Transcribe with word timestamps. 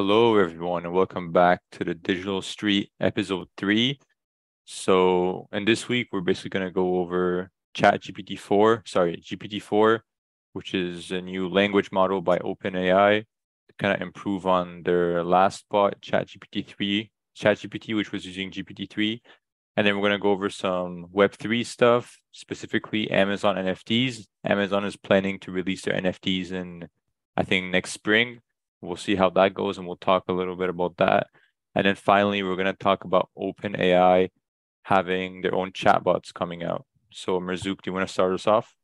Hello, 0.00 0.38
everyone, 0.38 0.84
and 0.84 0.94
welcome 0.94 1.32
back 1.32 1.60
to 1.72 1.82
the 1.82 1.92
Digital 1.92 2.40
Street 2.40 2.92
episode 3.00 3.48
three. 3.56 3.98
So, 4.64 5.48
and 5.50 5.66
this 5.66 5.88
week 5.88 6.10
we're 6.12 6.20
basically 6.20 6.50
going 6.50 6.66
to 6.66 6.70
go 6.70 6.98
over 6.98 7.50
Chat 7.74 8.02
GPT 8.02 8.38
4, 8.38 8.84
sorry, 8.86 9.16
GPT 9.16 9.60
4, 9.60 10.04
which 10.52 10.72
is 10.72 11.10
a 11.10 11.20
new 11.20 11.48
language 11.48 11.90
model 11.90 12.20
by 12.20 12.38
OpenAI 12.38 13.22
to 13.22 13.74
kind 13.80 13.92
of 13.92 14.00
improve 14.00 14.46
on 14.46 14.84
their 14.84 15.24
last 15.24 15.64
bot, 15.68 16.00
Chat 16.00 16.28
GPT 16.28 16.64
3, 16.64 17.10
Chat 17.34 17.56
GPT, 17.56 17.96
which 17.96 18.12
was 18.12 18.24
using 18.24 18.52
GPT 18.52 18.88
3. 18.88 19.20
And 19.76 19.84
then 19.84 19.96
we're 19.96 20.02
going 20.02 20.12
to 20.12 20.22
go 20.22 20.30
over 20.30 20.48
some 20.48 21.06
Web3 21.12 21.66
stuff, 21.66 22.16
specifically 22.30 23.10
Amazon 23.10 23.56
NFTs. 23.56 24.28
Amazon 24.44 24.84
is 24.84 24.96
planning 24.96 25.40
to 25.40 25.50
release 25.50 25.82
their 25.82 26.00
NFTs 26.00 26.52
in, 26.52 26.86
I 27.36 27.42
think, 27.42 27.72
next 27.72 27.90
spring 27.90 28.42
We'll 28.80 28.96
see 28.96 29.16
how 29.16 29.30
that 29.30 29.54
goes 29.54 29.78
and 29.78 29.86
we'll 29.86 29.96
talk 29.96 30.24
a 30.28 30.32
little 30.32 30.56
bit 30.56 30.68
about 30.68 30.96
that. 30.98 31.28
And 31.74 31.86
then 31.86 31.94
finally, 31.94 32.42
we're 32.42 32.56
going 32.56 32.66
to 32.66 32.72
talk 32.72 33.04
about 33.04 33.30
OpenAI 33.38 34.30
having 34.82 35.42
their 35.42 35.54
own 35.54 35.72
chatbots 35.72 36.32
coming 36.32 36.62
out. 36.62 36.86
So, 37.12 37.40
Marzooq, 37.40 37.82
do 37.82 37.86
you 37.86 37.92
want 37.92 38.06
to 38.06 38.12
start 38.12 38.32
us 38.32 38.46
off? 38.46 38.74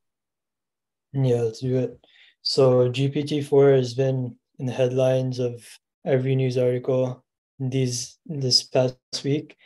Yeah, 1.13 1.43
let's 1.43 1.61
do 1.61 1.79
it. 1.79 1.99
So, 2.43 2.91
GPT-4 2.91 3.77
has 3.77 3.95
been 3.95 4.37
in 4.59 4.67
the 4.67 4.73
headlines 4.73 5.39
of 5.39 5.65
every 6.05 6.37
news 6.37 6.59
article 6.59 7.25
these 7.59 8.19
this 8.27 8.63
past 8.63 8.97
week 9.23 9.57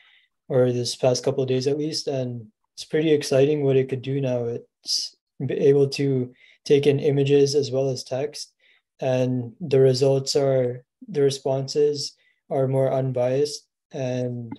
or 0.48 0.72
this 0.72 0.94
past 0.94 1.24
couple 1.24 1.42
of 1.42 1.48
days 1.48 1.66
at 1.66 1.78
least 1.78 2.06
and 2.06 2.46
it's 2.74 2.84
pretty 2.84 3.12
exciting 3.12 3.62
what 3.62 3.76
it 3.76 3.88
could 3.88 4.02
do 4.02 4.20
now 4.20 4.44
it's 4.44 5.16
able 5.50 5.88
to 5.88 6.32
take 6.64 6.86
in 6.86 7.00
images 7.00 7.54
as 7.54 7.70
well 7.70 7.88
as 7.88 8.04
text 8.04 8.52
and 9.00 9.52
the 9.60 9.80
results 9.80 10.36
are 10.36 10.84
the 11.08 11.22
responses 11.22 12.16
are 12.50 12.66
more 12.66 12.92
unbiased 12.92 13.66
and 13.92 14.58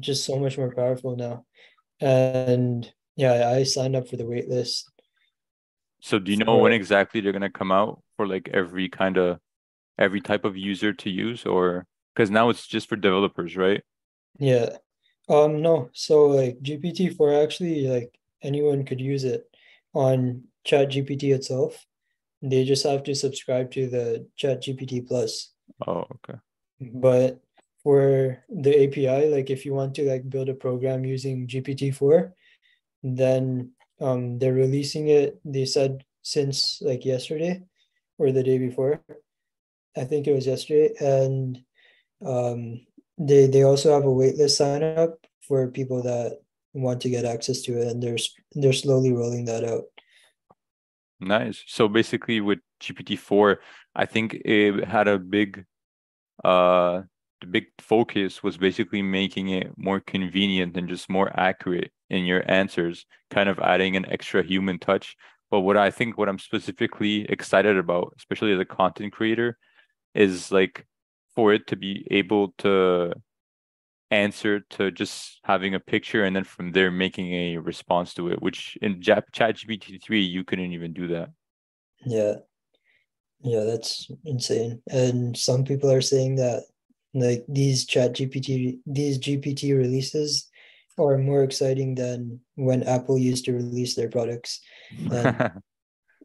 just 0.00 0.24
so 0.24 0.38
much 0.38 0.56
more 0.56 0.72
powerful 0.72 1.16
now. 1.16 1.44
And 2.00 2.90
yeah 3.16 3.50
i 3.50 3.62
signed 3.62 3.96
up 3.96 4.08
for 4.08 4.16
the 4.16 4.26
wait 4.26 4.48
list 4.48 4.90
so 6.00 6.18
do 6.18 6.30
you 6.30 6.36
know 6.36 6.46
for, 6.46 6.60
when 6.62 6.72
exactly 6.72 7.20
they're 7.20 7.32
going 7.32 7.42
to 7.42 7.50
come 7.50 7.72
out 7.72 8.02
for 8.16 8.26
like 8.26 8.48
every 8.52 8.88
kind 8.88 9.16
of 9.16 9.38
every 9.98 10.20
type 10.20 10.44
of 10.44 10.56
user 10.56 10.92
to 10.92 11.10
use 11.10 11.46
or 11.46 11.86
because 12.14 12.30
now 12.30 12.48
it's 12.48 12.66
just 12.66 12.88
for 12.88 12.96
developers 12.96 13.56
right? 13.56 13.82
Yeah. 14.38 14.76
Um 15.28 15.62
no. 15.62 15.90
So 15.92 16.26
like 16.26 16.58
gpt-4 16.58 17.42
actually 17.42 17.86
like 17.86 18.12
anyone 18.42 18.84
could 18.84 19.00
use 19.00 19.24
it 19.24 19.44
on 19.94 20.42
chat 20.64 20.90
gpt 20.90 21.34
itself 21.34 21.86
they 22.44 22.64
just 22.64 22.84
have 22.84 23.02
to 23.04 23.14
subscribe 23.14 23.70
to 23.72 23.88
the 23.88 24.28
Chat 24.36 24.62
GPT 24.62 25.08
Plus. 25.08 25.52
Oh, 25.86 26.04
okay. 26.16 26.38
But 26.80 27.40
for 27.82 28.44
the 28.48 28.84
API, 28.84 29.30
like 29.30 29.48
if 29.48 29.64
you 29.64 29.72
want 29.72 29.94
to 29.94 30.04
like 30.08 30.28
build 30.28 30.48
a 30.48 30.54
program 30.54 31.04
using 31.04 31.46
GPT-4, 31.46 32.32
then 33.02 33.72
um 34.00 34.38
they're 34.38 34.52
releasing 34.52 35.08
it, 35.08 35.40
they 35.44 35.64
said 35.64 36.04
since 36.22 36.80
like 36.82 37.04
yesterday 37.04 37.62
or 38.18 38.32
the 38.32 38.42
day 38.42 38.58
before. 38.58 39.00
I 39.96 40.04
think 40.04 40.26
it 40.26 40.34
was 40.34 40.46
yesterday. 40.46 40.92
And 41.00 41.62
um 42.24 42.84
they 43.16 43.46
they 43.46 43.62
also 43.62 43.92
have 43.92 44.04
a 44.04 44.18
waitlist 44.20 44.56
sign 44.56 44.82
up 44.82 45.16
for 45.46 45.68
people 45.68 46.02
that 46.02 46.40
want 46.72 47.00
to 47.02 47.10
get 47.10 47.24
access 47.24 47.62
to 47.62 47.78
it 47.78 47.88
and 47.88 48.02
they're 48.02 48.18
they're 48.52 48.72
slowly 48.72 49.12
rolling 49.12 49.44
that 49.46 49.64
out. 49.64 49.84
Nice. 51.24 51.64
So 51.66 51.88
basically, 51.88 52.40
with 52.42 52.58
GPT 52.80 53.18
four, 53.18 53.60
I 53.94 54.04
think 54.04 54.34
it 54.44 54.84
had 54.84 55.08
a 55.08 55.18
big, 55.18 55.64
uh, 56.44 57.02
the 57.40 57.46
big 57.46 57.64
focus 57.78 58.42
was 58.42 58.58
basically 58.58 59.00
making 59.00 59.48
it 59.48 59.72
more 59.78 60.00
convenient 60.00 60.76
and 60.76 60.86
just 60.88 61.08
more 61.08 61.30
accurate 61.38 61.92
in 62.10 62.26
your 62.26 62.48
answers, 62.50 63.06
kind 63.30 63.48
of 63.48 63.58
adding 63.58 63.96
an 63.96 64.04
extra 64.06 64.42
human 64.42 64.78
touch. 64.78 65.16
But 65.50 65.60
what 65.60 65.78
I 65.78 65.90
think, 65.90 66.18
what 66.18 66.28
I'm 66.28 66.38
specifically 66.38 67.24
excited 67.30 67.78
about, 67.78 68.12
especially 68.18 68.52
as 68.52 68.60
a 68.60 68.66
content 68.66 69.12
creator, 69.14 69.56
is 70.14 70.52
like 70.52 70.86
for 71.34 71.54
it 71.54 71.66
to 71.68 71.76
be 71.76 72.06
able 72.10 72.52
to 72.58 73.14
answer 74.10 74.60
to 74.60 74.90
just 74.90 75.40
having 75.44 75.74
a 75.74 75.80
picture 75.80 76.24
and 76.24 76.36
then 76.36 76.44
from 76.44 76.72
there 76.72 76.90
making 76.90 77.32
a 77.32 77.56
response 77.56 78.14
to 78.14 78.28
it 78.28 78.40
which 78.40 78.76
in 78.82 79.00
chat 79.00 79.24
gpt 79.32 80.02
3 80.02 80.20
you 80.20 80.44
couldn't 80.44 80.72
even 80.72 80.92
do 80.92 81.08
that. 81.08 81.30
Yeah. 82.04 82.34
Yeah 83.42 83.64
that's 83.64 84.10
insane. 84.24 84.82
And 84.90 85.36
some 85.36 85.64
people 85.64 85.90
are 85.90 86.00
saying 86.00 86.36
that 86.36 86.64
like 87.14 87.44
these 87.48 87.86
chat 87.86 88.14
gpt 88.14 88.78
these 88.86 89.18
gpt 89.18 89.76
releases 89.76 90.48
are 90.98 91.18
more 91.18 91.42
exciting 91.42 91.96
than 91.96 92.40
when 92.54 92.84
apple 92.84 93.18
used 93.18 93.44
to 93.46 93.52
release 93.52 93.94
their 93.94 94.08
products. 94.08 94.60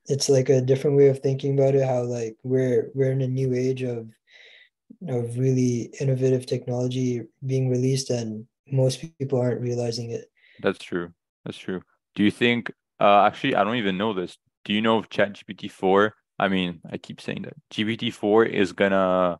It's 0.09 0.27
like 0.27 0.49
a 0.49 0.59
different 0.59 0.97
way 0.97 1.09
of 1.09 1.19
thinking 1.19 1.53
about 1.53 1.75
it 1.75 1.85
how 1.85 2.01
like 2.01 2.35
we're 2.43 2.89
we're 2.95 3.11
in 3.11 3.21
a 3.21 3.27
new 3.27 3.53
age 3.53 3.83
of 3.83 4.09
of 5.07 5.37
really 5.37 5.93
innovative 5.99 6.45
technology 6.45 7.23
being 7.45 7.69
released 7.69 8.09
and 8.09 8.45
most 8.71 9.01
people 9.17 9.39
aren't 9.39 9.61
realizing 9.61 10.11
it. 10.11 10.29
That's 10.61 10.79
true. 10.79 11.13
That's 11.45 11.57
true. 11.57 11.81
Do 12.15 12.23
you 12.23 12.31
think 12.31 12.71
uh 12.99 13.23
actually 13.23 13.55
i 13.55 13.63
don't 13.63 13.77
even 13.77 13.97
know 13.97 14.13
this. 14.13 14.37
Do 14.65 14.73
you 14.73 14.81
know 14.81 14.99
if 14.99 15.09
chat 15.09 15.33
gpt 15.33 15.71
4 15.71 16.13
i 16.37 16.47
mean 16.47 16.81
i 16.91 16.97
keep 16.97 17.21
saying 17.21 17.43
that. 17.43 17.53
Gpt 17.71 18.13
4 18.13 18.45
is 18.45 18.73
gonna 18.73 19.39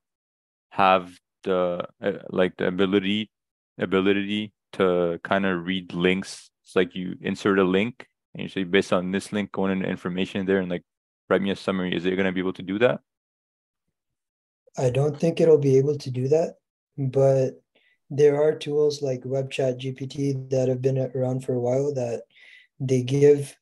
have 0.72 1.20
the 1.44 1.86
uh, 2.02 2.12
like 2.30 2.56
the 2.58 2.68
ability 2.68 3.30
ability 3.78 4.54
to 4.74 5.20
kind 5.24 5.46
of 5.46 5.66
read 5.66 5.94
links. 5.94 6.50
It's 6.64 6.76
like 6.76 6.96
you 6.96 7.16
insert 7.22 7.60
a 7.60 7.64
link 7.64 8.08
and 8.34 8.44
you 8.44 8.50
say 8.50 8.64
based 8.64 8.94
on 8.94 9.12
this 9.12 9.34
link 9.34 9.52
going 9.52 9.72
into 9.72 9.90
information 9.90 10.46
there 10.46 10.60
and 10.60 10.70
like 10.70 10.84
write 11.30 11.42
me 11.42 11.52
a 11.52 11.56
summary. 11.56 11.96
Is 11.96 12.06
it 12.06 12.16
to 12.16 12.32
be 12.32 12.40
able 12.40 12.54
to 12.54 12.64
do 12.64 12.80
that 12.80 13.02
I 14.80 14.90
don't 14.90 15.20
think 15.20 15.42
it'll 15.42 15.58
be 15.58 15.78
able 15.78 15.98
to 15.98 16.10
do 16.10 16.30
that, 16.30 16.56
but 16.98 17.62
there 18.10 18.42
are 18.42 18.56
tools 18.56 19.02
like 19.02 19.22
WebChat 19.22 19.80
GPT 19.80 20.50
that 20.52 20.70
have 20.70 20.82
been 20.82 20.98
around 21.14 21.44
for 21.44 21.54
a 21.54 21.60
while 21.60 21.94
that 21.94 22.24
they 22.80 23.04
give 23.04 23.56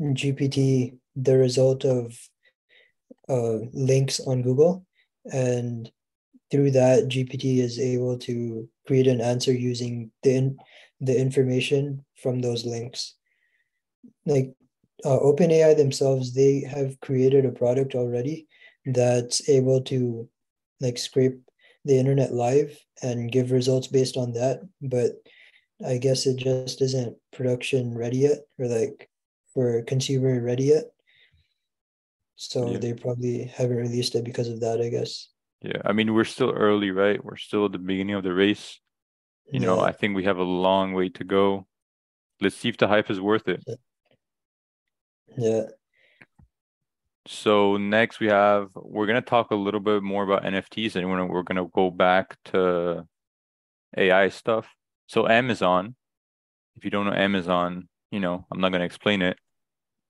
GPT 0.00 0.96
the 1.14 1.36
result 1.36 1.84
of 1.84 2.18
uh, 3.28 3.58
links 3.72 4.18
on 4.20 4.40
Google, 4.40 4.86
and 5.30 5.90
through 6.50 6.70
that, 6.72 7.04
GPT 7.04 7.58
is 7.58 7.78
able 7.78 8.18
to 8.18 8.68
create 8.86 9.06
an 9.06 9.20
answer 9.20 9.52
using 9.52 10.10
the 10.22 10.34
in, 10.34 10.56
the 11.00 11.18
information 11.18 12.04
from 12.16 12.40
those 12.40 12.64
links. 12.64 13.14
Like 14.24 14.54
uh, 15.04 15.18
OpenAI 15.18 15.76
themselves, 15.76 16.34
they 16.34 16.60
have 16.60 16.98
created 17.00 17.44
a 17.44 17.52
product 17.52 17.94
already 17.94 18.46
that's 18.86 19.48
able 19.48 19.82
to 19.82 20.28
like 20.82 20.98
scrape 20.98 21.40
the 21.84 21.98
internet 21.98 22.34
live 22.34 22.78
and 23.02 23.32
give 23.32 23.50
results 23.50 23.86
based 23.86 24.16
on 24.16 24.32
that 24.32 24.60
but 24.82 25.12
i 25.86 25.96
guess 25.96 26.26
it 26.26 26.36
just 26.36 26.82
isn't 26.82 27.16
production 27.32 27.96
ready 27.96 28.18
yet 28.18 28.40
or 28.58 28.66
like 28.66 29.08
for 29.52 29.82
consumer 29.82 30.40
ready 30.40 30.64
yet. 30.64 30.84
So 32.36 32.72
yeah. 32.72 32.78
they 32.78 32.92
probably 32.94 33.44
haven't 33.44 33.76
released 33.76 34.14
it 34.14 34.24
because 34.24 34.48
of 34.48 34.60
that 34.60 34.80
i 34.80 34.88
guess. 34.88 35.28
Yeah 35.60 35.80
i 35.84 35.92
mean 35.92 36.12
we're 36.14 36.24
still 36.24 36.50
early 36.50 36.90
right? 36.90 37.22
We're 37.24 37.36
still 37.36 37.66
at 37.66 37.72
the 37.72 37.78
beginning 37.78 38.16
of 38.16 38.24
the 38.24 38.34
race. 38.34 38.80
You 39.52 39.60
yeah. 39.60 39.66
know 39.66 39.80
i 39.80 39.92
think 39.92 40.16
we 40.16 40.24
have 40.24 40.38
a 40.38 40.42
long 40.42 40.92
way 40.92 41.08
to 41.10 41.24
go. 41.24 41.66
Let's 42.40 42.56
see 42.56 42.68
if 42.68 42.76
the 42.76 42.88
hype 42.88 43.10
is 43.10 43.20
worth 43.20 43.48
it. 43.48 43.62
Yeah 45.36 45.66
so 47.26 47.76
next 47.76 48.20
we 48.20 48.28
have 48.28 48.70
we're 48.74 49.06
gonna 49.06 49.22
talk 49.22 49.50
a 49.50 49.56
little 49.56 49.80
bit 49.80 50.02
more 50.02 50.24
about 50.24 50.44
NFTs 50.44 50.96
and 50.96 51.08
we're 51.08 51.24
we're 51.26 51.42
gonna 51.42 51.66
go 51.72 51.90
back 51.90 52.36
to 52.46 53.06
AI 53.96 54.28
stuff. 54.28 54.68
So 55.06 55.28
Amazon, 55.28 55.94
if 56.76 56.84
you 56.84 56.90
don't 56.90 57.06
know 57.06 57.12
Amazon, 57.14 57.88
you 58.10 58.20
know 58.20 58.46
I'm 58.50 58.60
not 58.60 58.72
gonna 58.72 58.84
explain 58.84 59.22
it. 59.22 59.38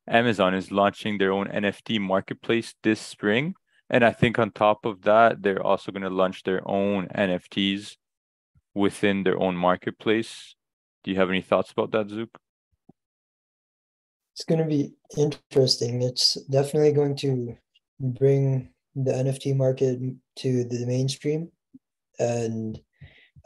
Amazon 0.09 0.55
is 0.55 0.73
launching 0.73 1.19
their 1.19 1.32
own 1.32 1.49
NFT 1.49 2.00
marketplace 2.00 2.75
this 2.82 3.00
spring, 3.00 3.55
and 3.91 4.05
I 4.05 4.12
think 4.12 4.38
on 4.38 4.50
top 4.50 4.85
of 4.87 5.03
that, 5.03 5.43
they're 5.43 5.62
also 5.62 5.93
gonna 5.93 6.11
launch 6.11 6.43
their 6.44 6.67
own 6.69 7.08
NFTs 7.15 7.97
within 8.75 9.23
their 9.25 9.38
own 9.38 9.56
marketplace. 9.56 10.55
Do 11.05 11.11
you 11.11 11.19
have 11.19 11.31
any 11.31 11.43
thoughts 11.43 11.73
about 11.73 11.93
that, 11.93 12.08
Zook? 12.08 12.42
It's 14.34 14.44
going 14.44 14.61
to 14.61 14.67
be 14.67 14.94
interesting. 15.17 16.02
It's 16.02 16.34
definitely 16.46 16.93
going 16.93 17.17
to 17.17 17.56
bring 18.00 18.70
the 18.94 19.12
NFT 19.12 19.56
market 19.56 20.00
to 20.37 20.64
the 20.64 20.87
mainstream. 20.87 21.50
And 22.19 22.79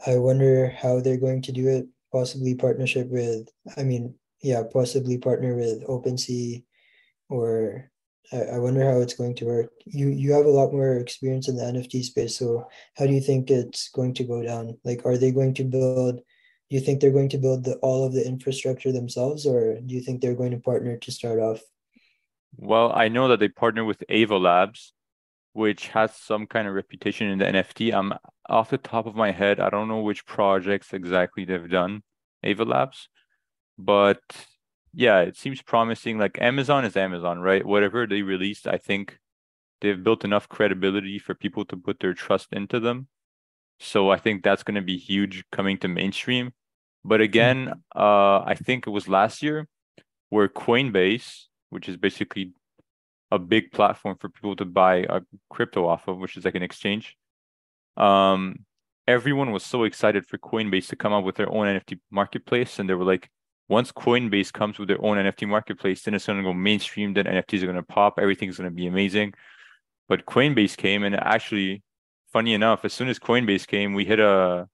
I 0.05 0.17
wonder 0.17 0.69
how 0.69 0.99
they're 0.99 1.19
going 1.19 1.41
to 1.43 1.51
do 1.51 1.67
it. 1.67 1.87
Possibly 2.11 2.55
partnership 2.55 3.09
with, 3.09 3.49
I 3.75 3.83
mean, 3.83 4.15
yeah, 4.41 4.63
possibly 4.71 5.17
partner 5.17 5.55
with 5.55 5.85
OpenSea 5.87 6.63
or 7.29 7.91
I, 8.31 8.37
I 8.37 8.59
wonder 8.59 8.83
how 8.83 8.99
it's 9.01 9.13
going 9.13 9.35
to 9.35 9.45
work. 9.45 9.71
You 9.85 10.09
you 10.09 10.31
have 10.33 10.45
a 10.45 10.49
lot 10.49 10.71
more 10.71 10.97
experience 10.97 11.47
in 11.47 11.55
the 11.55 11.63
NFT 11.63 12.03
space, 12.03 12.37
so 12.37 12.67
how 12.95 13.05
do 13.05 13.13
you 13.13 13.21
think 13.21 13.49
it's 13.49 13.89
going 13.89 14.13
to 14.15 14.23
go 14.23 14.43
down? 14.43 14.77
Like, 14.83 15.05
are 15.05 15.17
they 15.17 15.31
going 15.31 15.53
to 15.55 15.63
build? 15.63 16.21
Do 16.69 16.75
you 16.75 16.81
think 16.81 16.99
they're 16.99 17.11
going 17.11 17.29
to 17.29 17.37
build 17.37 17.63
the, 17.63 17.75
all 17.75 18.05
of 18.05 18.13
the 18.13 18.25
infrastructure 18.25 18.91
themselves, 18.91 19.45
or 19.45 19.79
do 19.79 19.93
you 19.93 20.01
think 20.01 20.21
they're 20.21 20.35
going 20.35 20.51
to 20.51 20.59
partner 20.59 20.97
to 20.97 21.11
start 21.11 21.39
off? 21.39 21.61
Well, 22.57 22.91
I 22.93 23.07
know 23.07 23.29
that 23.29 23.39
they 23.39 23.49
partner 23.49 23.85
with 23.85 24.03
Ava 24.09 24.37
Labs, 24.37 24.93
which 25.53 25.87
has 25.89 26.15
some 26.15 26.45
kind 26.45 26.67
of 26.67 26.73
reputation 26.73 27.27
in 27.29 27.39
the 27.39 27.45
NFT. 27.45 27.93
I'm 27.93 28.13
off 28.49 28.69
the 28.69 28.77
top 28.77 29.05
of 29.05 29.15
my 29.15 29.31
head, 29.31 29.59
I 29.59 29.69
don't 29.69 29.87
know 29.87 30.01
which 30.01 30.25
projects 30.25 30.93
exactly 30.93 31.45
they've 31.45 31.69
done, 31.69 32.03
Ava 32.43 32.63
Labs, 32.63 33.09
but 33.77 34.21
yeah, 34.93 35.19
it 35.19 35.37
seems 35.37 35.61
promising. 35.61 36.17
Like 36.17 36.41
Amazon 36.41 36.83
is 36.83 36.97
Amazon, 36.97 37.39
right? 37.39 37.65
Whatever 37.65 38.07
they 38.07 38.23
released, 38.23 38.67
I 38.67 38.77
think 38.77 39.19
they've 39.81 40.03
built 40.03 40.25
enough 40.25 40.49
credibility 40.49 41.19
for 41.19 41.35
people 41.35 41.65
to 41.65 41.77
put 41.77 41.99
their 41.99 42.13
trust 42.13 42.47
into 42.51 42.79
them. 42.79 43.07
So 43.79 44.09
I 44.09 44.17
think 44.17 44.43
that's 44.43 44.63
going 44.63 44.75
to 44.75 44.81
be 44.81 44.97
huge 44.97 45.43
coming 45.51 45.77
to 45.79 45.87
mainstream. 45.87 46.53
But 47.07 47.21
again, 47.21 47.71
uh, 47.95 48.39
I 48.39 48.55
think 48.61 48.85
it 48.85 48.89
was 48.89 49.07
last 49.07 49.41
year 49.41 49.65
where 50.29 50.49
Coinbase, 50.49 51.45
which 51.69 51.87
is 51.87 51.95
basically 51.95 52.51
a 53.31 53.39
big 53.39 53.71
platform 53.71 54.17
for 54.19 54.27
people 54.27 54.57
to 54.57 54.65
buy 54.65 55.05
a 55.09 55.21
crypto 55.49 55.87
off 55.87 56.09
of, 56.09 56.17
which 56.17 56.35
is 56.35 56.43
like 56.43 56.55
an 56.55 56.63
exchange. 56.63 57.15
Um, 57.95 58.65
everyone 59.07 59.51
was 59.51 59.63
so 59.63 59.85
excited 59.85 60.25
for 60.25 60.37
Coinbase 60.37 60.87
to 60.89 60.97
come 60.97 61.13
out 61.13 61.23
with 61.23 61.35
their 61.35 61.49
own 61.49 61.67
NFT 61.67 61.97
marketplace, 62.11 62.77
and 62.77 62.89
they 62.89 62.93
were 62.93 63.05
like, 63.05 63.29
once 63.69 63.93
Coinbase 63.93 64.51
comes 64.51 64.77
with 64.77 64.89
their 64.89 65.03
own 65.03 65.15
NFT 65.15 65.47
marketplace, 65.47 66.03
then 66.03 66.13
it's 66.13 66.27
going 66.27 66.39
to 66.39 66.43
go 66.43 66.53
mainstream. 66.53 67.13
Then 67.13 67.23
NFTs 67.23 67.63
are 67.63 67.67
going 67.67 67.77
to 67.77 67.83
pop. 67.83 68.19
Everything's 68.19 68.57
going 68.57 68.69
to 68.69 68.75
be 68.75 68.87
amazing. 68.87 69.33
But 70.09 70.25
Coinbase 70.25 70.75
came, 70.75 71.03
and 71.03 71.15
actually, 71.15 71.83
funny 72.33 72.53
enough, 72.53 72.83
as 72.83 72.91
soon 72.91 73.07
as 73.07 73.17
Coinbase 73.17 73.65
came, 73.65 73.93
we 73.93 74.03
hit 74.03 74.19
a 74.19 74.67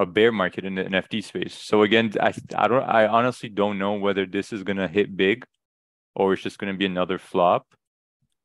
a 0.00 0.06
bear 0.06 0.32
market 0.32 0.64
in 0.64 0.74
the 0.74 0.84
NFT 0.84 1.22
space. 1.24 1.54
So 1.54 1.82
again, 1.82 2.12
I 2.20 2.32
I 2.56 2.68
don't 2.68 2.82
I 2.82 3.06
honestly 3.06 3.48
don't 3.48 3.78
know 3.78 3.94
whether 3.94 4.26
this 4.26 4.52
is 4.52 4.62
to 4.78 4.88
hit 4.88 5.16
big, 5.16 5.46
or 6.14 6.32
it's 6.32 6.42
just 6.42 6.58
to 6.72 6.78
be 6.78 6.86
another 6.86 7.18
flop. 7.18 7.66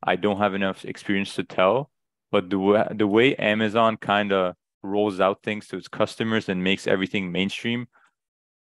I 0.04 0.16
don't 0.18 0.38
have 0.38 0.54
enough 0.54 0.86
experience 0.86 1.36
to 1.36 1.44
tell. 1.44 1.90
But 2.32 2.50
the 2.50 2.60
way 2.60 2.88
the 2.92 3.08
way 3.08 3.36
Amazon 3.36 3.98
kind 3.98 4.32
of 4.32 4.56
rolls 4.84 5.20
out 5.20 5.42
things 5.44 5.68
to 5.68 5.78
its 5.78 5.88
customers 5.88 6.50
and 6.50 6.64
makes 6.64 6.86
everything 6.88 7.32
mainstream 7.32 7.88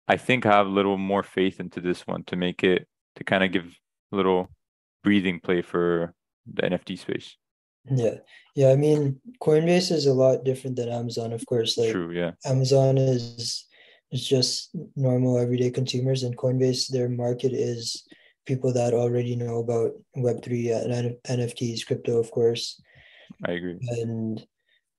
I 0.07 0.17
think 0.17 0.45
I 0.45 0.53
have 0.53 0.67
a 0.67 0.71
little 0.71 0.99
more 0.99 1.23
faith 1.23 1.61
into 1.61 1.81
this 1.81 2.07
one 2.07 2.25
to 2.25 2.37
make 2.37 2.63
it 2.63 2.87
to 3.17 3.25
kind 3.25 3.43
of 3.43 3.53
give 3.53 3.67
a 4.13 4.17
little 4.17 4.51
breathing 5.03 5.41
play 5.41 5.63
for 5.63 6.15
the 6.47 6.63
NFT 6.63 6.99
space. 6.99 7.37
Yeah. 7.91 8.17
Yeah. 8.55 8.71
I 8.71 8.77
mean, 8.77 9.21
Coinbase 9.43 9.91
is 9.91 10.07
a 10.07 10.15
lot 10.15 10.45
different 10.45 10.77
than 10.77 10.89
Amazon, 10.89 11.33
of 11.33 11.45
course. 11.47 11.77
Like 11.77 11.93
True, 11.93 12.13
yeah. 12.13 12.33
Amazon 12.45 12.99
is 12.99 13.67
is 14.15 14.27
just 14.27 14.71
normal 14.95 15.39
everyday 15.39 15.71
consumers 15.71 16.23
and 16.23 16.37
Coinbase, 16.37 16.89
their 16.89 17.09
market 17.09 17.53
is 17.53 18.07
people 18.47 18.73
that 18.73 18.95
already 18.95 19.35
know 19.35 19.59
about 19.59 19.93
Web3 20.17 20.85
and 20.85 21.17
NFTs, 21.25 21.85
crypto, 21.85 22.19
of 22.19 22.31
course. 22.31 22.81
I 23.45 23.53
agree. 23.53 23.79
And 23.81 24.47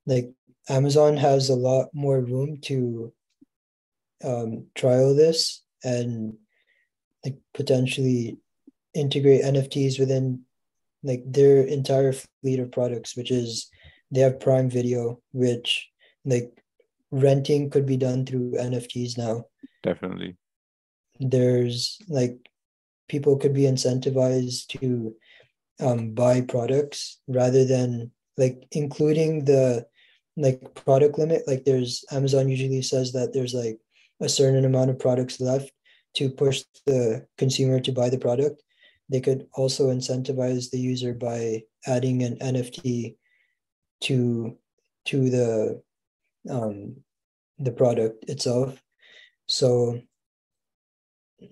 like 0.06 0.32
Amazon 0.68 1.16
has 1.16 1.50
a 1.50 1.56
lot 1.56 1.88
more 1.94 2.20
room 2.20 2.60
to 2.64 3.14
um, 4.24 4.68
trial 4.76 5.16
this 5.16 5.64
and 5.84 6.34
like 7.24 7.38
potentially 7.54 8.38
integrate 8.94 9.44
NFTs 9.44 10.00
within 10.00 10.42
like 11.06 11.24
their 11.26 11.62
entire 11.64 12.14
fleet 12.42 12.60
of 12.60 12.72
products, 12.72 13.16
which 13.16 13.32
is 13.32 13.70
they 14.12 14.22
have 14.22 14.40
Prime 14.40 14.70
Video, 14.70 15.22
which 15.32 15.88
like 16.26 16.52
renting 17.12 17.70
could 17.70 17.86
be 17.86 17.96
done 17.96 18.26
through 18.26 18.54
NFTs 18.54 19.18
now. 19.18 19.46
Definitely. 19.84 20.36
There's 21.20 22.00
like 22.10 22.38
people 23.08 23.38
could 23.38 23.54
be 23.54 23.62
incentivized 23.62 24.68
to 24.80 25.16
um, 25.80 26.12
buy 26.12 26.42
products 26.42 27.20
rather 27.28 27.66
than 27.66 28.12
like 28.38 28.66
including 28.72 29.46
the 29.46 29.86
like 30.36 30.74
product 30.74 31.20
limit. 31.20 31.44
Like 31.48 31.66
there's 31.66 32.04
Amazon 32.12 32.50
usually 32.50 32.82
says 32.82 33.14
that 33.14 33.32
there's 33.32 33.54
like 33.54 33.80
a 34.22 34.28
certain 34.28 34.66
amount 34.66 34.90
of 34.90 35.00
products 35.00 35.40
left 35.40 35.72
to 36.16 36.30
push 36.30 36.64
the 36.86 37.28
consumer 37.38 37.80
to 37.82 37.92
buy 37.92 38.10
the 38.10 38.18
product. 38.18 38.62
They 39.10 39.22
could 39.22 39.48
also 39.54 39.88
incentivize 39.88 40.72
the 40.72 40.80
user 40.80 41.14
by 41.14 41.64
adding 41.86 42.24
an 42.24 42.38
NFT 42.40 43.16
to 44.02 44.58
to 45.06 45.30
the 45.30 45.82
um, 46.50 46.98
the 47.60 47.72
product 47.72 48.30
itself. 48.30 48.82
So 49.48 50.02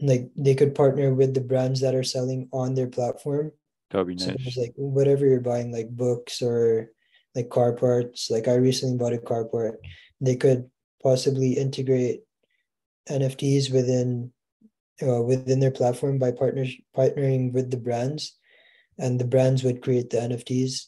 like 0.01 0.29
they 0.35 0.55
could 0.55 0.75
partner 0.75 1.13
with 1.13 1.33
the 1.33 1.41
brands 1.41 1.81
that 1.81 1.95
are 1.95 2.03
selling 2.03 2.49
on 2.51 2.73
their 2.73 2.87
platform. 2.87 3.51
That'd 3.91 4.07
be 4.07 4.17
so 4.17 4.31
nice. 4.31 4.57
like 4.57 4.73
whatever 4.75 5.25
you're 5.25 5.39
buying, 5.39 5.71
like 5.71 5.89
books 5.89 6.41
or 6.41 6.89
like 7.35 7.49
car 7.49 7.73
parts. 7.73 8.31
Like 8.31 8.47
I 8.47 8.55
recently 8.55 8.97
bought 8.97 9.13
a 9.13 9.19
car 9.19 9.45
part. 9.45 9.79
They 10.19 10.35
could 10.35 10.69
possibly 11.01 11.53
integrate 11.53 12.21
NFTs 13.09 13.71
within 13.71 14.31
uh, 15.01 15.21
within 15.21 15.59
their 15.59 15.71
platform 15.71 16.17
by 16.19 16.31
partners 16.31 16.73
partnering 16.95 17.53
with 17.53 17.71
the 17.71 17.77
brands, 17.77 18.37
and 18.97 19.19
the 19.19 19.25
brands 19.25 19.63
would 19.63 19.81
create 19.81 20.09
the 20.09 20.17
NFTs. 20.17 20.85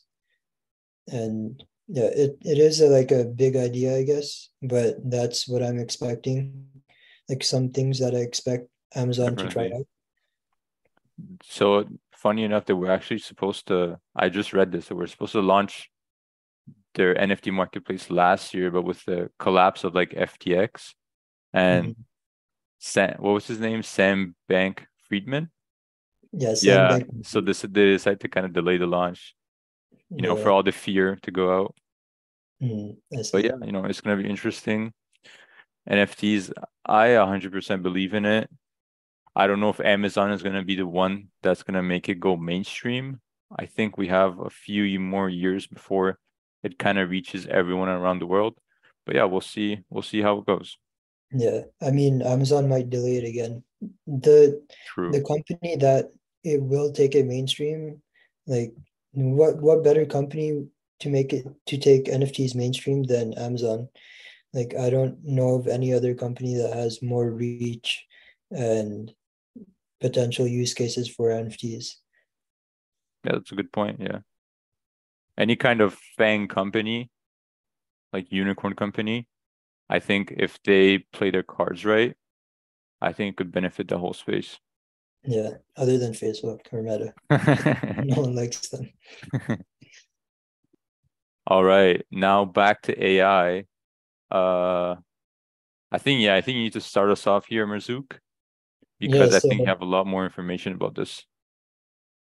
And 1.08 1.64
yeah, 1.88 2.06
it, 2.06 2.38
it 2.42 2.58
is 2.58 2.82
a, 2.82 2.88
like 2.88 3.12
a 3.12 3.26
big 3.26 3.56
idea, 3.56 3.98
I 3.98 4.04
guess, 4.04 4.50
but 4.62 4.96
that's 5.10 5.48
what 5.48 5.64
I'm 5.64 5.80
expecting. 5.80 6.68
Like 7.30 7.44
some 7.44 7.70
things 7.70 8.00
that 8.00 8.14
I 8.14 8.20
expect 8.20 8.68
Amazon 8.94 9.36
Definitely. 9.36 9.64
to 9.64 9.70
try 9.70 9.78
out. 9.78 9.88
So 11.44 11.86
funny 12.12 12.44
enough 12.44 12.66
that 12.66 12.76
we're 12.76 12.92
actually 12.92 13.20
supposed 13.20 13.68
to 13.68 14.00
I 14.16 14.30
just 14.30 14.54
read 14.54 14.72
this 14.72 14.88
that 14.88 14.96
we're 14.96 15.08
supposed 15.08 15.34
to 15.34 15.42
launch 15.42 15.90
their 16.96 17.14
NFT 17.14 17.54
marketplace 17.54 18.10
last 18.10 18.54
year, 18.54 18.72
but 18.72 18.84
with 18.84 19.04
the 19.06 19.30
collapse 19.38 19.84
of 19.84 19.94
like 19.94 20.12
FTX, 20.12 20.94
and 21.54 21.84
mm-hmm. 21.86 22.02
Sam, 22.80 23.16
what 23.20 23.32
was 23.32 23.48
his 23.48 23.60
name? 23.60 23.84
Sam 23.84 24.36
Bank 24.48 24.86
Friedman. 25.08 25.50
Yes. 26.32 26.64
Yeah. 26.64 26.98
yeah. 26.98 27.04
So 27.24 27.42
this 27.42 27.62
they 27.62 27.86
decided 27.86 28.20
to 28.22 28.28
kind 28.28 28.46
of 28.46 28.54
delay 28.54 28.78
the 28.78 28.88
launch, 28.88 29.36
you 30.10 30.18
yeah. 30.18 30.28
know, 30.28 30.36
for 30.36 30.50
all 30.50 30.64
the 30.64 30.72
fear 30.72 31.18
to 31.24 31.32
go 31.32 31.62
out. 31.62 31.76
Mm, 32.62 32.98
but 33.32 33.44
yeah, 33.44 33.58
you 33.64 33.72
know, 33.72 33.86
it's 33.86 34.02
gonna 34.02 34.22
be 34.22 34.30
interesting. 34.30 34.94
NFTs, 35.90 36.52
I 36.86 37.10
100% 37.10 37.84
believe 37.84 38.14
in 38.14 38.26
it. 38.26 38.50
I 39.36 39.48
don't 39.48 39.60
know 39.60 39.70
if 39.70 39.80
Amazon 39.80 40.32
is 40.32 40.42
gonna 40.42 40.64
be 40.64 40.76
the 40.76 40.88
one 40.88 41.28
that's 41.44 41.64
gonna 41.64 41.84
make 41.84 42.10
it 42.10 42.20
go 42.20 42.36
mainstream. 42.38 43.20
I 43.58 43.66
think 43.66 43.98
we 43.98 44.08
have 44.08 44.40
a 44.40 44.50
few 44.50 45.00
more 45.00 45.30
years 45.30 45.68
before 45.68 46.18
it 46.64 46.80
kind 46.80 46.98
of 46.98 47.10
reaches 47.10 47.46
everyone 47.46 47.90
around 47.90 48.20
the 48.20 48.26
world. 48.26 48.58
But 49.06 49.16
yeah, 49.16 49.26
we'll 49.26 49.42
see. 49.42 49.84
We'll 49.90 50.02
see 50.02 50.22
how 50.22 50.40
it 50.40 50.46
goes. 50.46 50.78
Yeah, 51.32 51.62
I 51.82 51.92
mean, 51.92 52.22
Amazon 52.22 52.70
might 52.70 52.90
delay 52.90 53.18
it 53.18 53.28
again. 53.28 53.64
The 54.08 54.62
True. 54.88 55.12
the 55.12 55.22
company 55.22 55.76
that 55.78 56.12
it 56.44 56.62
will 56.62 56.92
take 56.92 57.16
it 57.16 57.26
mainstream, 57.26 58.02
like 58.48 58.74
what 59.14 59.62
what 59.62 59.84
better 59.84 60.06
company 60.06 60.68
to 61.00 61.10
make 61.10 61.34
it 61.34 61.46
to 61.68 61.78
take 61.78 62.06
NFTs 62.06 62.56
mainstream 62.56 63.04
than 63.04 63.34
Amazon? 63.34 63.90
Like 64.54 64.76
I 64.76 64.90
don't 64.90 65.24
know 65.24 65.56
of 65.56 65.68
any 65.68 65.94
other 65.94 66.14
company 66.14 66.56
that 66.56 66.74
has 66.74 67.02
more 67.02 67.30
reach 67.30 68.06
and 68.52 69.12
potential 70.00 70.48
use 70.48 70.74
cases 70.74 71.10
for 71.10 71.30
NFTs. 71.30 71.96
Yeah, 73.24 73.34
that's 73.34 73.52
a 73.52 73.56
good 73.56 73.72
point. 73.72 74.00
Yeah. 74.00 74.20
Any 75.38 75.56
kind 75.56 75.82
of 75.82 75.98
FANG 76.18 76.48
company, 76.48 77.10
like 78.14 78.32
unicorn 78.32 78.76
company, 78.76 79.28
I 79.90 80.00
think 80.00 80.34
if 80.38 80.62
they 80.64 81.00
play 81.00 81.32
their 81.32 81.44
cards 81.44 81.86
right, 81.86 82.16
I 83.02 83.14
think 83.14 83.34
it 83.34 83.38
could 83.38 83.52
benefit 83.52 83.88
the 83.88 83.98
whole 83.98 84.14
space. 84.14 84.60
Yeah, 85.24 85.52
other 85.76 85.98
than 85.98 86.14
Facebook 86.14 86.62
or 86.72 86.82
Meta, 86.82 87.14
no 88.04 88.22
one 88.22 88.36
likes 88.36 88.70
them. 88.70 88.90
All 91.48 91.64
right, 91.64 92.04
now 92.12 92.46
back 92.46 92.82
to 92.84 93.04
AI. 93.04 93.66
Uh, 94.32 94.96
I 95.92 95.98
think 95.98 96.22
yeah, 96.22 96.36
I 96.36 96.42
think 96.42 96.56
you 96.56 96.64
need 96.64 96.74
to 96.74 96.82
start 96.82 97.10
us 97.10 97.28
off 97.28 97.46
here, 97.46 97.68
Marzooq, 97.68 98.18
because 99.00 99.34
yeah, 99.34 99.40
so, 99.40 99.48
I 99.48 99.50
think 99.50 99.62
you 99.62 99.68
have 99.68 99.82
a 99.82 99.86
lot 99.86 100.08
more 100.08 100.26
information 100.26 100.74
about 100.74 100.96
this. 100.96 101.24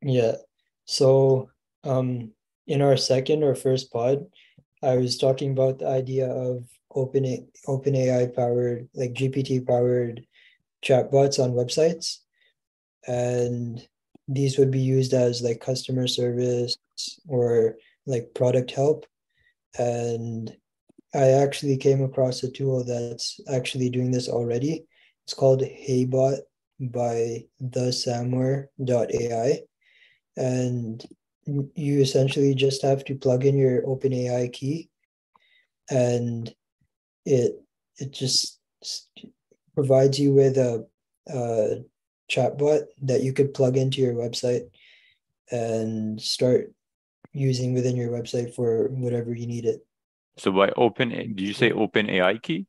Yeah. 0.03 0.37
So, 0.85 1.51
um, 1.83 2.33
in 2.67 2.83
our 2.83 2.97
second 2.97 3.43
or 3.43 3.55
first 3.55 3.91
pod, 3.91 4.27
I 4.83 4.97
was 4.97 5.17
talking 5.17 5.53
about 5.53 5.79
the 5.79 5.89
idea 5.89 6.29
of 6.29 6.69
open 6.95 7.49
open 7.67 7.95
AI 7.95 8.27
powered 8.27 8.89
like 8.95 9.13
GPT 9.15 9.67
powered 9.67 10.25
chatbots 10.85 11.43
on 11.43 11.53
websites. 11.53 12.19
And 13.07 13.87
these 14.29 14.59
would 14.59 14.71
be 14.71 14.81
used 14.81 15.13
as 15.13 15.43
like 15.43 15.61
customer 15.61 16.07
service 16.07 16.77
or 17.29 17.77
like 18.07 18.35
product 18.35 18.71
help. 18.71 19.07
And 19.79 20.55
I 21.15 21.29
actually 21.31 21.77
came 21.77 22.03
across 22.03 22.43
a 22.43 22.51
tool 22.51 22.85
that's 22.85 23.41
actually 23.53 23.91
doing 23.91 24.11
this 24.11 24.29
already. 24.29 24.85
It's 25.25 25.35
called 25.35 25.63
HeyBot 25.63 26.39
by 26.81 27.45
thesamur.ai. 27.63 29.61
And 30.37 31.07
you 31.47 32.01
essentially 32.01 32.55
just 32.55 32.83
have 32.83 33.05
to 33.05 33.15
plug 33.15 33.45
in 33.45 33.57
your 33.57 33.83
OpenAI 33.83 34.53
key 34.53 34.89
and 35.91 36.53
it 37.25 37.61
it 37.99 38.13
just 38.13 38.61
provides 39.75 40.19
you 40.19 40.33
with 40.33 40.57
a, 40.57 40.87
a 41.29 41.85
chatbot 42.31 42.85
that 43.03 43.23
you 43.23 43.33
could 43.33 43.55
plug 43.55 43.77
into 43.77 44.01
your 44.01 44.15
website 44.15 44.69
and 45.51 46.21
start 46.21 46.73
using 47.33 47.75
within 47.75 47.97
your 47.97 48.11
website 48.11 48.55
for 48.55 48.89
whatever 48.89 49.35
you 49.35 49.47
need 49.47 49.65
it. 49.65 49.85
So 50.37 50.51
by 50.53 50.71
open, 50.77 51.11
did 51.11 51.41
you 51.41 51.55
say 51.55 51.71
open 51.71 52.11
AI 52.11 52.39
key? 52.39 52.67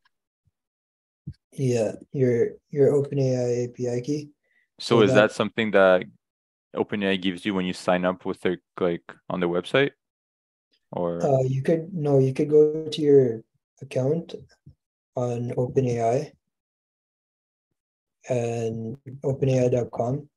Yeah, 1.53 1.93
your 2.11 2.49
your 2.69 2.91
OpenAI 2.91 3.69
API 3.69 4.01
key. 4.01 4.29
So, 4.79 4.97
so 4.97 5.01
is 5.03 5.13
that, 5.13 5.29
that 5.29 5.31
something 5.31 5.71
that 5.71 6.03
OpenAI 6.75 7.21
gives 7.21 7.45
you 7.45 7.53
when 7.53 7.65
you 7.65 7.73
sign 7.73 8.03
up 8.05 8.25
with 8.25 8.41
their 8.41 8.57
like 8.79 9.13
on 9.29 9.39
their 9.39 9.49
website? 9.49 9.91
Or 10.91 11.23
uh, 11.23 11.43
you 11.43 11.63
could 11.63 11.93
no, 11.93 12.19
you 12.19 12.33
could 12.33 12.49
go 12.49 12.87
to 12.87 13.01
your 13.01 13.41
account 13.81 14.35
on 15.15 15.51
OpenAI 15.51 16.31
and 18.29 18.97
openai.com 19.23 20.27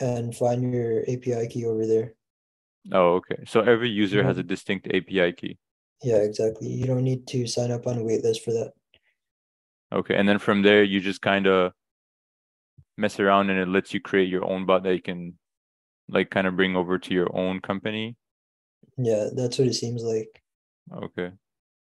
and 0.00 0.34
find 0.34 0.72
your 0.72 1.02
API 1.02 1.48
key 1.48 1.66
over 1.66 1.86
there. 1.86 2.14
Oh, 2.92 3.14
okay. 3.16 3.42
So 3.46 3.60
every 3.60 3.90
user 3.90 4.22
has 4.22 4.38
a 4.38 4.40
mm-hmm. 4.40 4.48
distinct 4.48 4.86
API 4.88 5.32
key. 5.32 5.58
Yeah, 6.02 6.18
exactly. 6.18 6.68
You 6.68 6.86
don't 6.86 7.02
need 7.02 7.26
to 7.28 7.46
sign 7.46 7.72
up 7.72 7.86
on 7.86 7.98
a 7.98 8.02
waitlist 8.02 8.42
for 8.42 8.52
that. 8.52 8.72
Okay. 9.92 10.14
And 10.14 10.28
then 10.28 10.38
from 10.38 10.62
there, 10.62 10.84
you 10.84 11.00
just 11.00 11.20
kind 11.20 11.46
of 11.46 11.72
mess 12.96 13.18
around 13.20 13.50
and 13.50 13.58
it 13.58 13.68
lets 13.68 13.92
you 13.92 14.00
create 14.00 14.28
your 14.28 14.44
own 14.44 14.66
bot 14.66 14.82
that 14.84 14.94
you 14.94 15.02
can 15.02 15.38
like 16.08 16.30
kind 16.30 16.46
of 16.46 16.56
bring 16.56 16.76
over 16.76 16.98
to 16.98 17.14
your 17.14 17.34
own 17.36 17.60
company. 17.60 18.16
Yeah, 18.96 19.28
that's 19.34 19.58
what 19.58 19.68
it 19.68 19.74
seems 19.74 20.02
like. 20.02 20.42
Okay. 20.92 21.30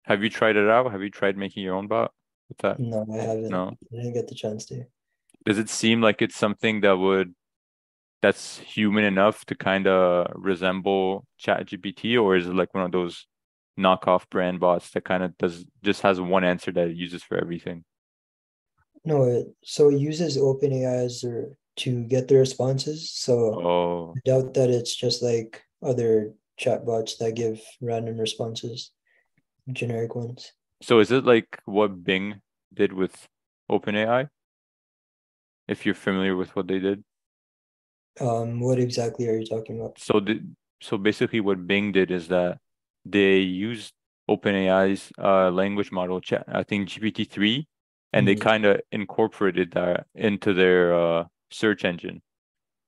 Have 0.07 0.23
you 0.23 0.29
tried 0.29 0.55
it 0.55 0.69
out? 0.69 0.91
Have 0.91 1.01
you 1.01 1.09
tried 1.09 1.37
making 1.37 1.63
your 1.63 1.75
own 1.75 1.87
bot 1.87 2.11
with 2.49 2.57
that? 2.59 2.79
No, 2.79 3.05
I 3.11 3.17
haven't. 3.17 3.49
No. 3.49 3.77
I 3.93 3.95
didn't 3.95 4.13
get 4.13 4.27
the 4.27 4.35
chance 4.35 4.65
to 4.67 4.85
does 5.47 5.57
it 5.57 5.69
seem 5.69 6.01
like 6.01 6.21
it's 6.21 6.35
something 6.35 6.81
that 6.81 6.97
would 6.97 7.33
that's 8.21 8.59
human 8.59 9.05
enough 9.05 9.45
to 9.45 9.55
kind 9.55 9.87
of 9.87 10.27
resemble 10.35 11.25
chat 11.37 11.65
gpt 11.65 12.21
or 12.21 12.35
is 12.35 12.47
it 12.47 12.53
like 12.53 12.73
one 12.73 12.83
of 12.83 12.91
those 12.91 13.25
knockoff 13.79 14.29
brand 14.29 14.59
bots 14.59 14.91
that 14.91 15.05
kind 15.05 15.23
of 15.23 15.37
does 15.37 15.65
just 15.83 16.01
has 16.01 16.19
one 16.19 16.43
answer 16.43 16.71
that 16.71 16.89
it 16.89 16.97
uses 16.97 17.23
for 17.23 17.37
everything 17.37 17.85
no 19.05 19.23
it, 19.23 19.47
so 19.63 19.89
it 19.89 19.99
uses 19.99 20.37
openai 20.37 20.83
as 20.83 21.21
their, 21.21 21.49
to 21.77 22.03
get 22.03 22.27
the 22.27 22.35
responses 22.35 23.09
so 23.09 23.33
oh. 23.33 24.13
i 24.17 24.19
doubt 24.25 24.53
that 24.53 24.69
it's 24.69 24.95
just 24.95 25.23
like 25.23 25.61
other 25.81 26.33
chatbots 26.59 27.17
that 27.19 27.35
give 27.35 27.61
random 27.79 28.17
responses 28.17 28.91
generic 29.71 30.15
ones 30.15 30.53
so 30.81 31.00
is 31.00 31.12
it 31.12 31.25
like 31.25 31.59
what 31.65 32.03
bing 32.03 32.41
did 32.74 32.93
with 32.93 33.27
openai 33.69 34.27
if 35.67 35.86
you're 35.86 35.95
familiar 35.95 36.36
with 36.36 36.55
what 36.55 36.67
they 36.67 36.79
did. 36.79 37.03
Um, 38.19 38.59
what 38.59 38.79
exactly 38.79 39.27
are 39.27 39.38
you 39.38 39.45
talking 39.45 39.79
about? 39.79 40.00
So 40.00 40.19
the 40.19 40.41
so 40.81 40.97
basically 40.97 41.39
what 41.39 41.67
Bing 41.67 41.91
did 41.91 42.12
is 42.12 42.27
that 42.29 42.59
they 43.05 43.38
used 43.38 43.93
OpenAI's 44.29 45.12
uh, 45.17 45.50
language 45.50 45.91
model, 45.91 46.19
chat, 46.21 46.45
I 46.47 46.63
think 46.63 46.89
GPT 46.89 47.29
three, 47.29 47.67
and 48.13 48.27
mm-hmm. 48.27 48.39
they 48.39 48.43
kind 48.43 48.65
of 48.65 48.81
incorporated 48.91 49.71
that 49.71 50.07
into 50.15 50.53
their 50.53 50.93
uh, 50.93 51.24
search 51.51 51.86
engine. 51.86 52.21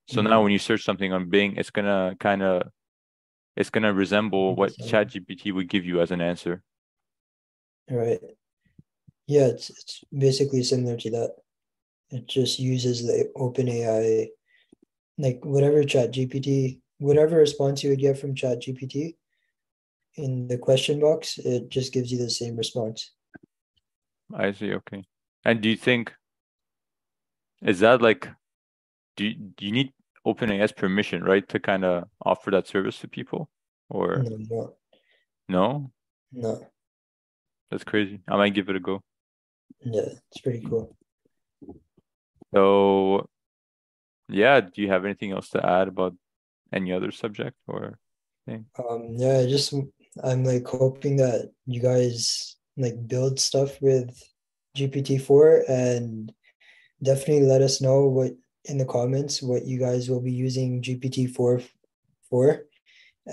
So 0.07 0.21
mm-hmm. 0.21 0.29
now 0.29 0.43
when 0.43 0.51
you 0.51 0.59
search 0.59 0.83
something 0.83 1.13
on 1.13 1.29
Bing, 1.29 1.55
it's 1.57 1.71
gonna 1.71 2.15
kind 2.19 2.41
of 2.41 2.63
it's 3.59 3.69
gonna 3.69 3.93
resemble 3.93 4.55
what 4.55 4.71
ChatGPT 4.71 5.53
would 5.53 5.67
give 5.67 5.85
you 5.85 5.99
as 5.99 6.11
an 6.11 6.21
answer. 6.21 6.63
All 7.91 7.97
right. 7.97 8.21
Yeah, 9.27 9.47
it's 9.47 9.69
it's 9.69 10.03
basically 10.17 10.63
similar 10.63 10.95
to 10.95 11.11
that. 11.11 11.35
It 12.09 12.25
just 12.25 12.57
uses 12.57 13.03
the 13.03 13.29
OpenAI, 13.35 14.27
like 15.17 15.41
whatever 15.43 15.83
Chat 15.83 16.13
GPT, 16.13 16.79
whatever 16.99 17.35
response 17.35 17.83
you 17.83 17.89
would 17.89 17.99
get 17.99 18.17
from 18.17 18.33
Chat 18.33 18.61
GPT 18.61 19.15
in 20.15 20.47
the 20.47 20.57
question 20.57 21.01
box, 21.01 21.37
it 21.37 21.69
just 21.69 21.91
gives 21.91 22.13
you 22.13 22.17
the 22.17 22.29
same 22.29 22.55
response. 22.55 23.11
I 24.33 24.53
see. 24.53 24.73
Okay. 24.73 25.03
And 25.43 25.59
do 25.59 25.69
you 25.69 25.77
think 25.77 26.13
is 27.61 27.81
that 27.81 28.01
like 28.01 28.29
do 29.17 29.25
you, 29.25 29.33
do 29.33 29.65
you 29.65 29.73
need 29.73 29.91
OpenAI's 30.33 30.71
permission, 30.71 31.23
right, 31.23 31.47
to 31.49 31.59
kind 31.59 31.83
of 31.83 32.05
offer 32.23 32.51
that 32.51 32.67
service 32.67 32.99
to 32.99 33.07
people, 33.07 33.49
or 33.89 34.23
no, 34.23 34.37
no, 34.49 34.73
no, 35.47 35.91
no. 36.31 36.67
That's 37.71 37.83
crazy. 37.83 38.21
I 38.27 38.35
might 38.35 38.53
give 38.53 38.69
it 38.69 38.75
a 38.75 38.79
go. 38.79 39.01
Yeah, 39.81 40.09
it's 40.31 40.41
pretty 40.41 40.65
cool. 40.67 40.95
So, 42.53 43.27
yeah, 44.27 44.61
do 44.61 44.81
you 44.81 44.89
have 44.89 45.05
anything 45.05 45.31
else 45.31 45.49
to 45.49 45.65
add 45.65 45.87
about 45.87 46.15
any 46.73 46.91
other 46.91 47.11
subject 47.11 47.55
or 47.67 47.99
thing? 48.45 48.65
Um, 48.77 49.15
yeah, 49.17 49.45
just 49.45 49.73
I'm 50.23 50.43
like 50.43 50.67
hoping 50.67 51.17
that 51.17 51.51
you 51.65 51.79
guys 51.79 52.55
like 52.75 53.07
build 53.07 53.39
stuff 53.39 53.79
with 53.81 54.17
GPT-4 54.75 55.69
and 55.69 56.33
definitely 57.03 57.45
let 57.45 57.61
us 57.61 57.81
know 57.81 58.05
what 58.05 58.33
in 58.65 58.77
the 58.77 58.85
comments 58.85 59.41
what 59.41 59.65
you 59.65 59.79
guys 59.79 60.09
will 60.09 60.21
be 60.21 60.31
using 60.31 60.81
GPT-4 60.81 61.63
for 62.29 62.65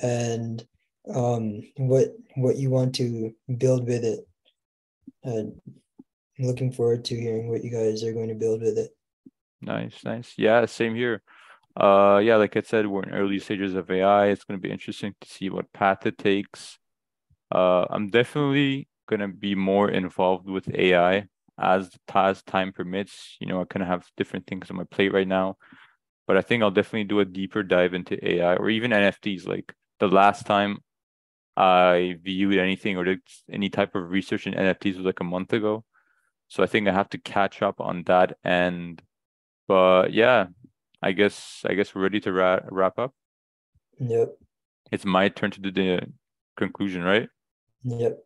and 0.02 0.66
um 1.14 1.62
what 1.76 2.09
what 2.35 2.56
you 2.56 2.71
want 2.71 2.95
to 2.97 3.35
build 3.59 3.87
with 3.87 4.04
it. 4.04 4.21
And 5.25 5.61
I'm 6.38 6.45
looking 6.45 6.73
forward 6.73 7.04
to 7.06 7.16
hearing 7.18 7.49
what 7.49 7.64
you 7.64 7.71
guys 7.71 8.04
are 8.04 8.12
going 8.12 8.28
to 8.28 8.35
build 8.35 8.61
with 8.61 8.78
it. 8.78 8.90
Nice, 9.61 10.04
nice. 10.04 10.35
Yeah, 10.37 10.66
same 10.66 10.95
here. 10.95 11.23
Uh, 11.76 12.21
yeah, 12.23 12.37
like 12.37 12.56
I 12.56 12.62
said, 12.62 12.87
we're 12.87 13.02
in 13.02 13.14
early 13.14 13.38
stages 13.38 13.75
of 13.75 13.90
AI. 13.90 14.26
It's 14.26 14.45
going 14.45 14.59
to 14.59 14.62
be 14.62 14.73
interesting 14.73 15.14
to 15.21 15.28
see 15.28 15.50
what 15.50 15.73
path 15.73 16.06
it 16.06 16.18
takes. 16.18 16.78
Uh, 17.50 17.87
I'm 17.90 18.09
definitely 18.09 18.88
going 19.09 19.21
to 19.21 19.28
be 19.28 19.54
more 19.54 19.90
involved 19.90 20.49
with 20.49 20.68
AI 20.75 21.26
as 21.58 21.90
as 22.14 22.42
time 22.42 22.72
permits. 22.72 23.36
You 23.40 23.46
know, 23.46 23.60
I 23.60 23.64
kind 23.64 23.82
of 23.82 23.88
have 23.88 24.06
different 24.16 24.46
things 24.46 24.70
on 24.70 24.76
my 24.76 24.84
plate 24.84 25.12
right 25.12 25.28
now, 25.28 25.56
but 26.26 26.36
I 26.36 26.42
think 26.42 26.62
I'll 26.62 26.70
definitely 26.70 27.04
do 27.04 27.20
a 27.20 27.25
deeper 27.25 27.62
dive 27.62 27.94
into 27.94 28.16
AI 28.26 28.56
or 28.56 28.70
even 28.70 28.90
NFTs. 28.90 29.46
Like 29.46 29.72
the 29.98 30.08
last 30.08 30.46
time 30.46 30.78
I 31.56 32.18
viewed 32.22 32.58
anything 32.58 32.96
or 32.96 33.04
did 33.04 33.20
any 33.50 33.70
type 33.70 33.94
of 33.94 34.10
research 34.10 34.46
in 34.46 34.54
NFTs 34.54 34.96
was 34.96 35.06
like 35.06 35.20
a 35.20 35.25
month 35.25 35.52
ago. 35.52 35.84
So 36.48 36.62
I 36.62 36.66
think 36.66 36.86
I 36.86 36.92
have 36.92 37.08
to 37.10 37.18
catch 37.18 37.62
up 37.62 37.80
on 37.80 38.04
that 38.04 38.36
and 38.44 39.02
but 39.68 40.12
yeah, 40.12 40.46
I 41.02 41.12
guess 41.12 41.62
I 41.66 41.75
guess 41.75 41.94
we're 41.94 42.02
ready 42.02 42.20
to 42.20 42.32
ra- 42.32 42.60
wrap 42.70 42.98
up. 42.98 43.14
Yep. 43.98 44.36
It's 44.92 45.04
my 45.04 45.28
turn 45.28 45.50
to 45.52 45.60
do 45.60 45.70
the 45.72 46.00
conclusion, 46.56 47.02
right? 47.02 47.28
Yep. 47.84 48.18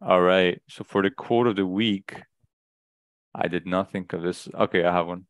All 0.00 0.20
right. 0.20 0.60
So 0.68 0.84
for 0.84 1.02
the 1.02 1.10
quote 1.10 1.46
of 1.46 1.56
the 1.56 1.66
week, 1.66 2.22
I 3.34 3.48
did 3.48 3.66
not 3.66 3.90
think 3.90 4.12
of 4.12 4.22
this. 4.22 4.48
Okay, 4.54 4.84
I 4.84 4.92
have 4.92 5.06
one. 5.06 5.26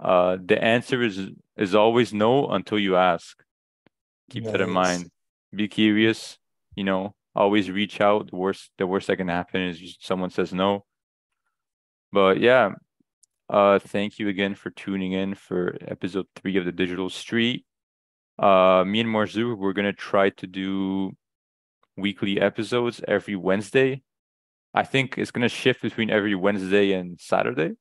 Uh, 0.00 0.38
the 0.42 0.62
answer 0.62 1.02
is 1.02 1.20
is 1.56 1.74
always 1.74 2.12
no 2.12 2.48
until 2.48 2.78
you 2.78 2.96
ask. 2.96 3.42
Keep 4.30 4.44
that 4.44 4.60
in 4.60 4.70
mind. 4.70 5.10
Be 5.54 5.68
curious. 5.68 6.38
You 6.74 6.84
know, 6.84 7.14
always 7.34 7.70
reach 7.70 8.00
out. 8.00 8.30
The 8.30 8.36
worst 8.36 8.70
the 8.78 8.86
worst 8.86 9.08
that 9.08 9.16
can 9.16 9.28
happen 9.28 9.62
is 9.62 9.96
someone 10.00 10.30
says 10.30 10.52
no. 10.52 10.84
But 12.12 12.40
yeah, 12.40 12.72
uh, 13.48 13.78
thank 13.78 14.18
you 14.18 14.28
again 14.28 14.54
for 14.54 14.70
tuning 14.70 15.12
in 15.12 15.34
for 15.34 15.76
episode 15.86 16.26
three 16.36 16.56
of 16.56 16.64
the 16.64 16.72
Digital 16.72 17.10
Street. 17.10 17.64
Uh, 18.38 18.84
me 18.86 19.00
and 19.00 19.08
Marzu, 19.08 19.56
we're 19.56 19.74
gonna 19.74 19.92
try 19.92 20.30
to 20.30 20.46
do 20.46 21.12
weekly 21.96 22.40
episodes 22.40 23.00
every 23.06 23.36
Wednesday. 23.36 24.02
I 24.74 24.84
think 24.84 25.18
it's 25.18 25.30
gonna 25.30 25.48
shift 25.48 25.82
between 25.82 26.10
every 26.10 26.34
Wednesday 26.34 26.92
and 26.92 27.18
Saturday. 27.20 27.72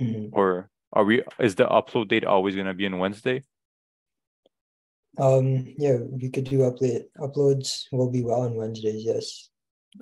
Mm-hmm. 0.00 0.28
Or 0.32 0.70
are 0.92 1.04
we? 1.04 1.22
Is 1.38 1.54
the 1.54 1.66
upload 1.66 2.08
date 2.08 2.24
always 2.24 2.56
gonna 2.56 2.74
be 2.74 2.86
on 2.86 2.98
Wednesday? 2.98 3.42
Um. 5.18 5.74
Yeah, 5.78 5.98
we 5.98 6.28
could 6.30 6.44
do 6.44 6.58
upload 6.58 7.04
uploads. 7.18 7.84
Will 7.92 8.10
be 8.10 8.22
well 8.22 8.42
on 8.42 8.54
Wednesdays. 8.54 9.04
Yes. 9.04 9.48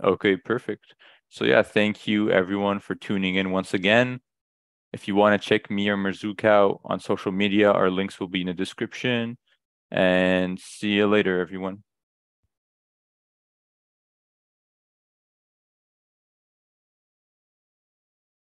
Okay. 0.03 0.37
Perfect. 0.37 0.95
So 1.29 1.45
yeah, 1.45 1.63
thank 1.63 2.07
you 2.07 2.31
everyone 2.31 2.81
for 2.81 2.95
tuning 2.95 3.37
in 3.37 3.51
once 3.51 3.75
again. 3.75 4.21
If 4.93 5.09
you 5.09 5.15
want 5.15 5.41
to 5.41 5.49
check 5.49 5.71
me 5.71 5.89
or 5.89 5.97
Marzooq 5.97 6.45
out 6.45 6.81
on 6.85 7.01
social 7.01 7.33
media, 7.33 7.73
our 7.73 7.91
links 7.91 8.21
will 8.21 8.29
be 8.29 8.43
in 8.43 8.49
the 8.49 8.55
description. 8.55 9.39
And 9.91 10.59
see 10.59 10.91
you 10.91 11.07
later, 11.07 11.41
everyone. 11.41 11.85